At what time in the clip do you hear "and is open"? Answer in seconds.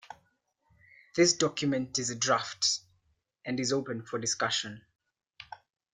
3.45-4.01